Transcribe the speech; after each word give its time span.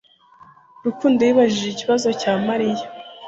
Rukundo 0.85 1.19
yibajije 1.23 1.67
ikibazo 1.71 2.09
cya 2.21 2.33
Mariya 2.47 2.85